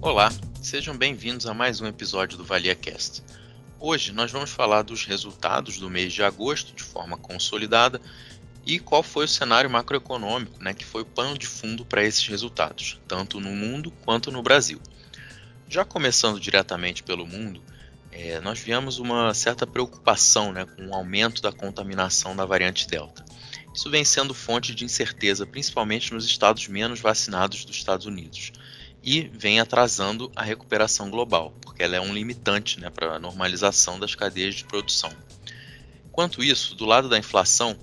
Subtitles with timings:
[0.00, 0.30] Olá,
[0.62, 3.20] sejam bem-vindos a mais um episódio do ValiaCast.
[3.80, 8.00] Hoje nós vamos falar dos resultados do mês de agosto de forma consolidada
[8.64, 12.24] e qual foi o cenário macroeconômico né, que foi o pano de fundo para esses
[12.28, 14.80] resultados, tanto no mundo quanto no Brasil.
[15.68, 17.60] Já começando diretamente pelo mundo,
[18.12, 23.24] é, nós vimos uma certa preocupação né, com o aumento da contaminação da variante Delta.
[23.74, 28.52] Isso vem sendo fonte de incerteza, principalmente nos estados menos vacinados dos Estados Unidos
[29.02, 33.98] e vem atrasando a recuperação global, porque ela é um limitante né, para a normalização
[33.98, 35.10] das cadeias de produção.
[36.06, 37.78] Enquanto isso, do lado da inflação,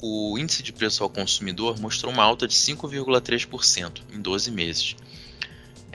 [0.00, 4.96] o índice de preço ao consumidor mostrou uma alta de 5,3% em 12 meses.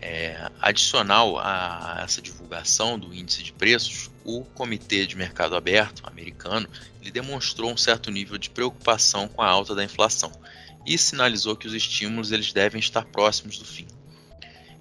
[0.01, 6.69] É, adicional a essa divulgação do índice de preços, o Comitê de Mercado Aberto americano
[7.01, 10.31] ele demonstrou um certo nível de preocupação com a alta da inflação
[10.85, 13.85] e sinalizou que os estímulos eles devem estar próximos do fim.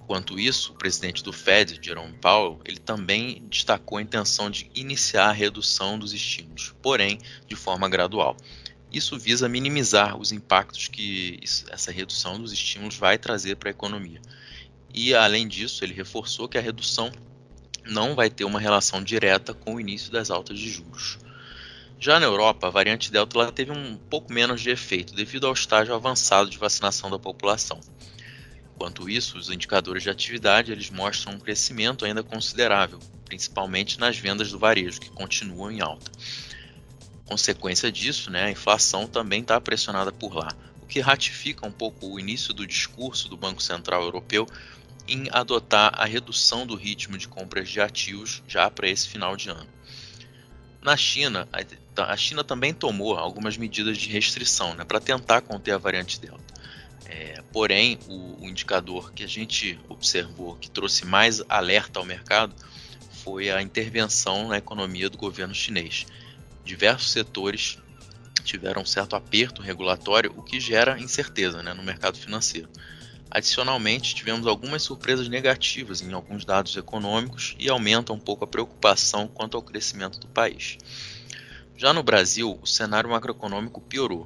[0.09, 5.29] Enquanto isso, o presidente do Fed, Jerome Powell, ele também destacou a intenção de iniciar
[5.29, 8.35] a redução dos estímulos, porém de forma gradual.
[8.91, 14.19] Isso visa minimizar os impactos que essa redução dos estímulos vai trazer para a economia.
[14.91, 17.11] E além disso, ele reforçou que a redução
[17.85, 21.19] não vai ter uma relação direta com o início das altas de juros.
[21.99, 25.93] Já na Europa, a variante Delta teve um pouco menos de efeito devido ao estágio
[25.93, 27.79] avançado de vacinação da população.
[28.79, 34.51] Enquanto isso, os indicadores de atividade eles mostram um crescimento ainda considerável, principalmente nas vendas
[34.51, 36.09] do varejo, que continuam em alta.
[37.25, 40.47] Consequência disso, né, a inflação também está pressionada por lá,
[40.81, 44.47] o que ratifica um pouco o início do discurso do Banco Central Europeu
[45.05, 49.49] em adotar a redução do ritmo de compras de ativos já para esse final de
[49.49, 49.67] ano.
[50.81, 51.49] Na China,
[51.97, 56.48] a China também tomou algumas medidas de restrição né, para tentar conter a variante Delta.
[57.11, 62.53] É, porém, o, o, indicador que a gente observou que trouxe mais alerta ao mercado
[63.23, 66.05] foi a intervenção na economia do governo chinês.
[66.63, 67.79] Diversos setores
[68.43, 72.69] tiveram um certo aperto regulatório, o que gera incerteza né, no mercado financeiro.
[73.31, 79.27] Adicionalmente, tivemos algumas surpresas negativas em alguns dados econômicos e aumenta um pouco a preocupação
[79.27, 80.77] quanto ao crescimento do país.
[81.75, 84.25] Já no Brasil, o cenário macroeconômico piorou.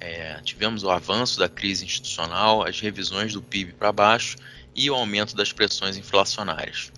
[0.00, 4.36] É, tivemos o avanço da crise institucional, as revisões do PIB para baixo
[4.74, 6.92] e o aumento das pressões inflacionárias.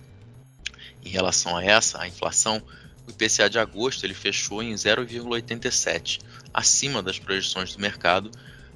[1.03, 2.61] Em relação a essa, a inflação,
[3.07, 6.19] o IPCA de agosto ele fechou em 0,87,
[6.53, 8.29] acima das projeções do mercado,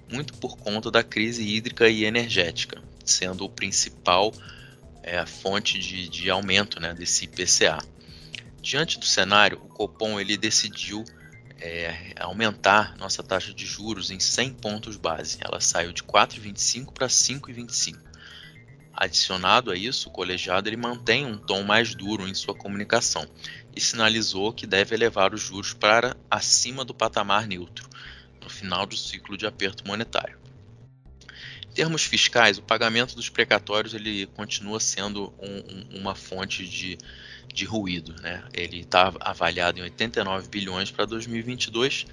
[0.10, 4.34] muito por conta da crise hídrica e energética, sendo o principal
[5.04, 7.80] é, fonte de, de aumento né, desse IPCA.
[8.62, 11.04] Diante do cenário, o Copom ele decidiu
[11.62, 15.38] é, aumentar nossa taxa de juros em 100 pontos base.
[15.40, 18.00] Ela saiu de 4,25 para 5,25.
[18.94, 23.26] Adicionado a isso, o colegiado ele mantém um tom mais duro em sua comunicação
[23.76, 27.88] e sinalizou que deve elevar os juros para acima do patamar neutro
[28.44, 30.38] no final do ciclo de aperto monetário.
[31.74, 36.98] Termos fiscais, o pagamento dos precatórios ele continua sendo um, um, uma fonte de
[37.54, 38.16] de ruído.
[38.22, 38.44] Né?
[38.54, 42.06] Ele está avaliado em 89 bilhões para 2022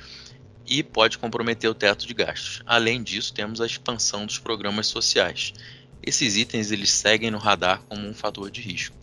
[0.66, 2.62] e pode comprometer o teto de gastos.
[2.66, 5.54] Além disso, temos a expansão dos programas sociais.
[6.02, 8.96] Esses itens eles seguem no radar como um fator de risco.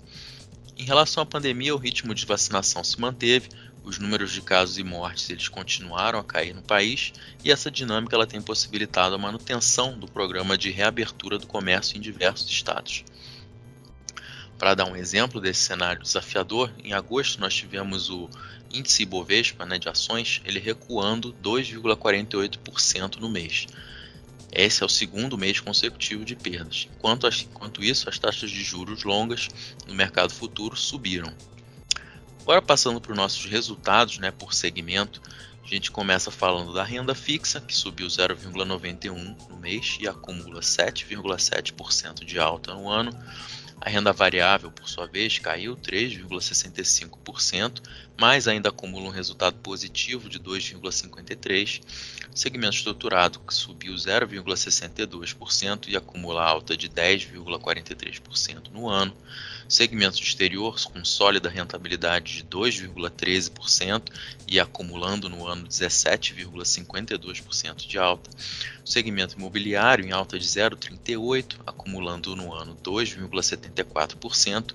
[0.78, 3.50] Em relação à pandemia, o ritmo de vacinação se manteve,
[3.86, 7.14] os números de casos e mortes eles continuaram a cair no país
[7.44, 12.02] e essa dinâmica ela tem possibilitado a manutenção do programa de reabertura do comércio em
[12.02, 13.06] diversos estados.
[14.58, 18.28] Para dar um exemplo desse cenário desafiador, em agosto nós tivemos o
[18.74, 23.68] índice Ibovespa né, de ações ele recuando 2,48% no mês.
[24.52, 26.88] Esse é o segundo mês consecutivo de perdas.
[26.96, 29.50] Enquanto, enquanto isso, as taxas de juros longas
[29.86, 31.32] no mercado futuro subiram.
[32.46, 35.20] Agora passando para os nossos resultados né, por segmento,
[35.64, 42.24] a gente começa falando da renda fixa, que subiu 0,91 no mês e acumula 7,7%
[42.24, 43.12] de alta no ano.
[43.82, 47.82] A renda variável, por sua vez, caiu 3,65%,
[48.18, 51.82] mas ainda acumula um resultado positivo de 2,53%.
[52.34, 59.16] O segmento estruturado que subiu 0,62% e acumula alta de 10,43% no ano.
[59.68, 64.04] O segmento exterior com sólida rentabilidade de 2,13%
[64.48, 68.30] e acumulando no ano 17,52% de alta.
[68.84, 72.78] O segmento imobiliário em alta de 0,38, acumulando no ano
[73.70, 74.74] 2,74%.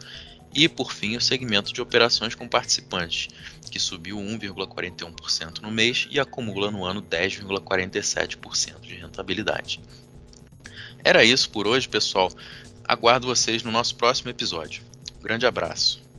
[0.52, 3.28] E, por fim, o segmento de operações com participantes,
[3.70, 9.80] que subiu 1,41% no mês e acumula no ano 10,47% de rentabilidade.
[11.04, 12.30] Era isso por hoje, pessoal.
[12.84, 14.82] Aguardo vocês no nosso próximo episódio.
[15.18, 16.09] Um grande abraço.